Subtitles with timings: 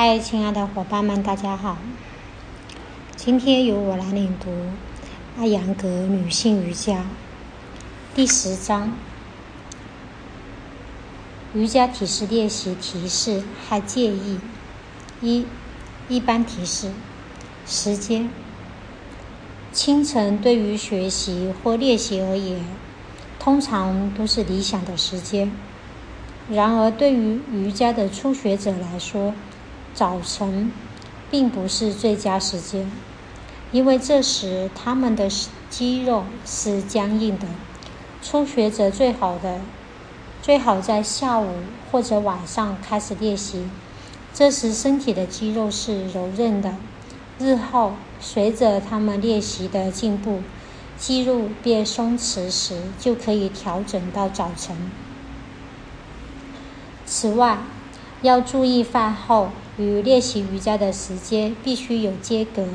[0.00, 1.76] 嗨，亲爱的伙伴们，大家好。
[3.16, 4.48] 今天由我来领读
[5.36, 6.98] 《阿扬格女性瑜伽》
[8.14, 8.92] 第十章
[11.52, 14.38] 瑜伽体式练习提示和建议。
[15.20, 15.44] 一、
[16.08, 16.92] 一般提示
[17.66, 18.30] 时间：
[19.72, 22.64] 清晨对于学习或练习而言，
[23.40, 25.50] 通常都是理想的时间。
[26.48, 29.34] 然而，对于瑜伽的初学者来说，
[29.98, 30.70] 早晨
[31.28, 32.88] 并不是最佳时间，
[33.72, 35.28] 因为这时他们的
[35.68, 37.48] 肌肉是僵硬的。
[38.22, 39.60] 初学者最好的
[40.40, 41.48] 最好在下午
[41.90, 43.68] 或者晚上开始练习，
[44.32, 46.76] 这时身体的肌肉是柔韧的。
[47.40, 50.42] 日后随着他们练习的进步，
[50.96, 54.76] 肌肉变松弛时，就可以调整到早晨。
[57.04, 57.58] 此外，
[58.20, 62.66] 要注意饭后与练习瑜伽的时间必须有间隔。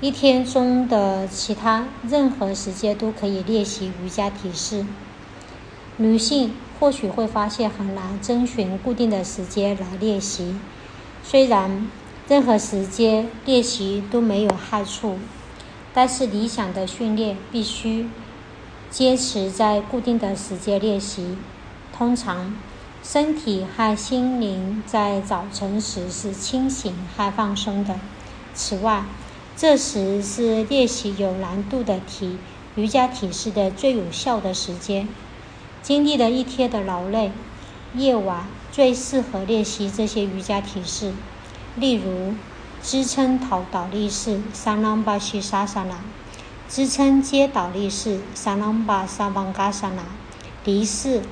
[0.00, 4.86] 一天中的其他任何时间都可以练习瑜伽体式。
[5.98, 10.56] 女性或许会发现很难遵循固定的时间来练习，
[11.22, 11.88] 虽然
[12.26, 15.18] 任何时间练习都没有害处，
[15.92, 18.08] 但是理想的训练必须
[18.90, 21.36] 坚持在固定的时间练习。
[21.94, 22.54] 通常。
[23.02, 27.98] 身体和心灵在早晨时是清醒和放松的。
[28.54, 29.02] 此外，
[29.56, 32.38] 这时是练习有难度的体
[32.76, 35.08] 瑜伽体式的最有效的时间。
[35.82, 37.32] 经历了一天的劳累，
[37.94, 41.12] 夜晚最适合练习这些瑜伽体式，
[41.74, 42.34] 例如
[42.80, 45.96] 支撑头倒立式 （Salambashi-sasana）、
[46.68, 50.04] 支撑接倒立式 （Salambasavasana）、
[50.64, 51.22] 离式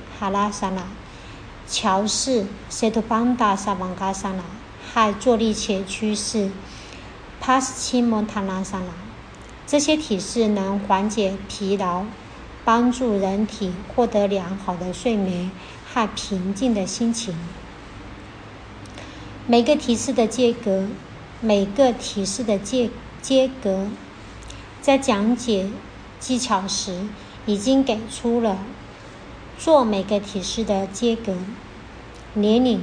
[1.71, 2.05] 哈拉萨那。
[2.05, 4.43] 桥式 （Setubandha Savasana）
[4.93, 6.51] 和坐立前屈式
[7.41, 8.91] （Paschimottanasana）。
[9.65, 12.03] 这些体式能缓解疲劳，
[12.65, 15.49] 帮助人体获得良好的睡眠
[15.93, 17.33] 和平静的心情。
[19.47, 20.87] 每个体式的间隔，
[21.39, 22.89] 每个体式的间
[23.21, 23.87] 间隔，
[24.81, 25.69] 在讲解
[26.19, 27.07] 技巧时
[27.45, 28.57] 已经给出了。
[29.57, 31.35] 做每个体式的间隔。
[32.33, 32.81] 年龄，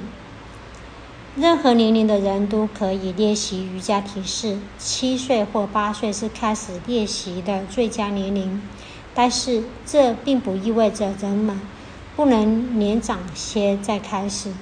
[1.34, 4.58] 任何年龄的人都可以练习瑜伽体式。
[4.76, 8.60] 七岁或八岁是开始练习的最佳年龄，
[9.14, 11.58] 但是这并不意味着人们
[12.14, 14.52] 不能年长些再开始。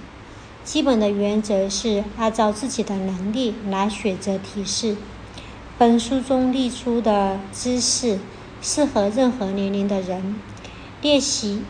[0.63, 4.97] 基本的原则是按照自己的能力来选择体式。
[5.77, 8.21] 本书中列出的姿势
[8.63, 10.39] 适合任何年龄的人
[11.03, 11.63] 练习。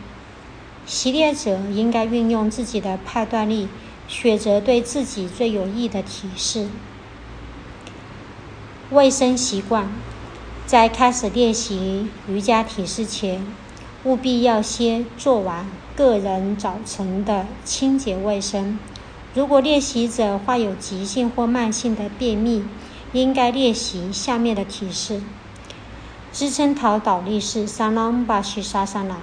[0.87, 3.67] 习练者应该运用自己的判断力，
[4.07, 6.69] 选择对自己最有益的体式。
[8.91, 9.91] 卫生习惯，
[10.65, 13.45] 在开始练习瑜伽体式前，
[14.05, 18.79] 务必要先做完个人早晨的清洁卫生。
[19.33, 22.63] 如果练习者患有急性或慢性的便秘，
[23.11, 25.21] 应该练习下面的体式：
[26.31, 29.19] 支撑头倒立式三郎巴西沙沙郎。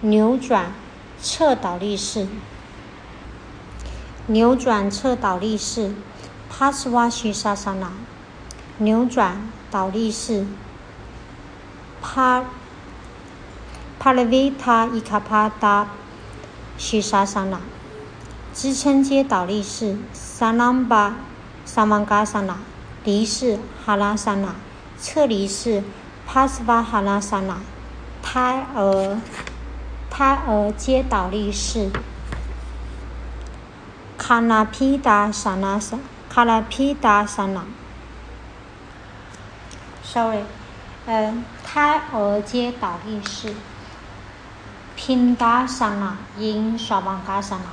[0.00, 0.72] 扭转
[1.20, 2.26] 侧倒立式，
[4.26, 5.94] 扭转侧倒立式
[6.50, 7.90] p a s w a s h i s a s a n a
[8.78, 10.46] 扭转倒立式
[12.02, 12.42] ，Pa
[14.00, 15.86] Paravita Ikapada
[16.78, 17.58] Shisasana，
[18.52, 21.12] 支撑接倒立式，Salamba
[21.66, 22.56] Samangasana，
[23.04, 24.54] 离式哈拉萨那，
[24.98, 25.82] 侧离式
[26.28, 27.60] Pasva 哈拉萨那，
[28.22, 29.18] 胎儿。
[30.16, 31.90] 胎儿接倒立式，
[34.16, 35.98] 卡拉皮达萨那萨，
[36.28, 37.64] 卡拉皮达萨那
[40.04, 40.44] ，sorry，
[41.06, 43.56] 嗯，胎儿接倒立式，
[44.94, 47.64] 平达萨那，因沙邦嘎萨那，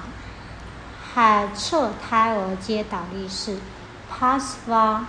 [1.13, 3.59] 海侧胎儿接倒立式，
[4.09, 5.05] 帕斯瓦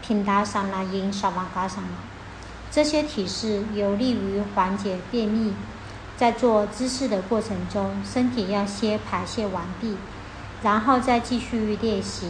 [0.00, 1.88] 平达萨那，因沙邦嘎萨那，
[2.70, 5.56] 这些体式有利于缓解便秘。
[6.18, 9.96] 在做姿势的过程中，身体要先排泄完毕，
[10.64, 12.28] 然后再继续练习。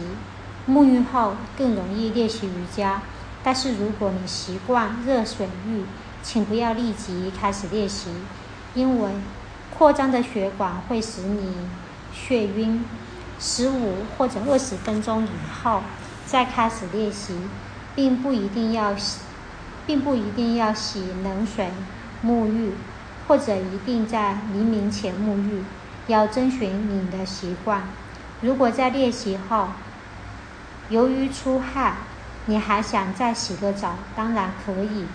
[0.69, 3.01] 沐浴后更容易练习瑜伽，
[3.43, 5.83] 但是如果你习惯热水浴，
[6.21, 8.11] 请不要立即开始练习，
[8.75, 9.09] 因为
[9.75, 11.51] 扩张的血管会使你
[12.15, 12.85] 眩晕。
[13.39, 15.29] 十五或者二十分钟以
[15.63, 15.81] 后
[16.27, 17.33] 再开始练习，
[17.95, 19.21] 并不一定要洗，
[19.87, 21.69] 并不一定要洗冷水
[22.23, 22.73] 沐浴。
[23.29, 25.63] 或者一定在黎明前沐浴，
[26.07, 27.83] 要遵循你的习惯。
[28.41, 29.67] 如果在练习后
[30.89, 31.97] 由于出汗，
[32.47, 35.05] 你还想再洗个澡，当然可以。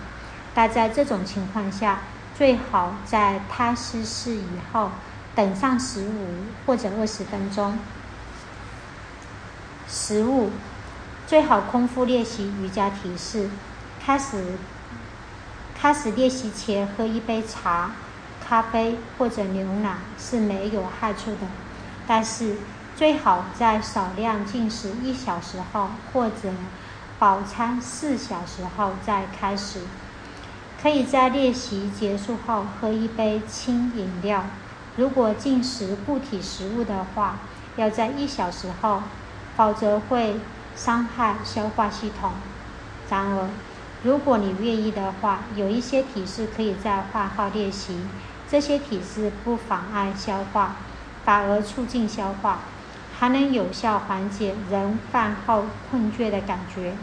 [0.53, 2.03] 但在这种情况下，
[2.33, 4.91] 最好在他湿湿以后，
[5.35, 7.77] 等上十五或者二十分钟。
[9.89, 10.51] 食物
[11.27, 13.49] 最好空腹练习瑜伽体式。
[14.01, 14.53] 开始
[15.85, 17.91] 开始练习前喝一杯茶、
[18.43, 21.41] 咖啡或者牛奶是没有害处的，
[22.07, 22.55] 但是
[22.95, 26.49] 最好在少量进食一小时后或者
[27.19, 29.81] 饱餐四小时后再开始。
[30.81, 34.43] 可以在练习结束后喝一杯轻饮料。
[34.95, 37.37] 如果进食固体食物的话，
[37.75, 39.03] 要在一小时后，
[39.55, 40.39] 否则会
[40.75, 42.31] 伤害消化系统。
[43.07, 43.49] 然而，
[44.05, 48.01] 如果你愿意的话，有一些体式可以在饭后练习。
[48.47, 50.75] 这些体式不妨碍消化，
[51.25, 52.59] 反而促进消化，
[53.17, 56.95] 还能有效缓解人饭后困倦的感觉。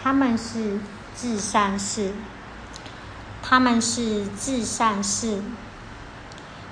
[0.00, 0.78] 他们是
[1.12, 2.12] 自善式。
[3.42, 5.42] 他们是自善式，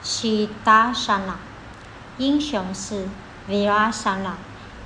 [0.01, 1.35] 西达沙那；
[2.19, 3.09] 英雄式，
[3.49, 4.35] 维拉沙那；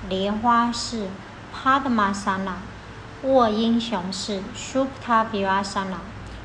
[0.09, 1.09] 莲花式，
[1.53, 2.53] 帕德玛沙那；
[3.23, 5.99] 卧英雄式 s u p t a v i r a s a n a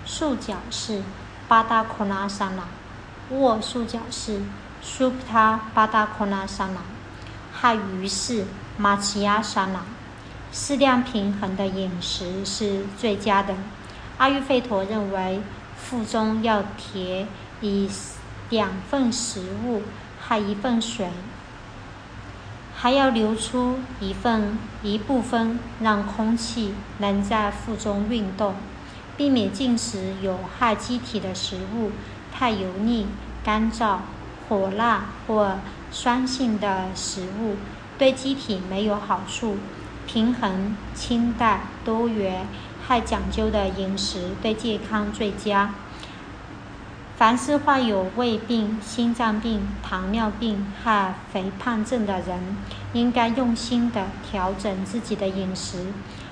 [0.05, 1.03] 束脚式
[1.47, 2.63] b a d a k o n a s a n a
[3.29, 4.41] 卧束脚式
[4.81, 6.65] s u p t a b a d a k o n a s a
[6.65, 6.81] n a
[7.53, 8.45] 汉鱼式
[8.77, 9.79] m a c h i a s a n a
[10.51, 13.55] 适量平衡的饮食是最佳的。
[14.17, 15.41] 阿育吠陀认为，
[15.77, 17.25] 腹中要填
[17.61, 17.89] 以
[18.49, 19.81] 两份食物
[20.19, 21.09] 和一份水
[22.77, 28.53] 还要留出一份一部分，让空气能在腹中运动，
[29.17, 31.91] 避免进食有害机体的食物，
[32.31, 33.07] 太油腻、
[33.43, 33.97] 干燥、
[34.47, 37.55] 火辣或酸性的食物
[37.97, 39.57] 对机体没有好处。
[40.05, 42.45] 平衡、清淡、多元。
[42.87, 45.73] 还讲究的饮食对健康最佳。
[47.17, 52.57] 凡是患有胃病、心脏病、糖尿病和肥胖症的人，
[52.91, 55.87] 应该用心的调整自己的饮食，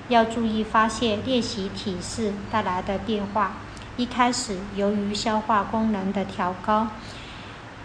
[0.08, 3.52] 要注意发现练习体式带来的变化。
[3.96, 6.88] 一开始，由于消化功能的调高，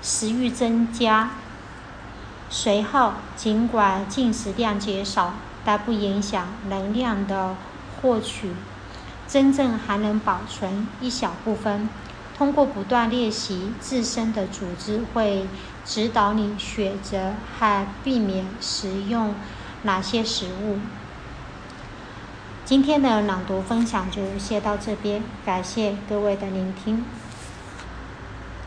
[0.02, 1.30] 食欲增加；
[2.50, 7.56] 随后，尽管进食量减少，但不影响能量的。
[8.02, 8.52] 获取
[9.28, 11.90] 真正还能保存一小部分。
[12.40, 15.46] 通过不断练习，自身的组织会
[15.84, 19.36] 指导你选择和避免食用
[19.82, 20.78] 哪些食物。
[22.64, 27.04] 今天的朗读分享就先到这边，感谢各位的聆听。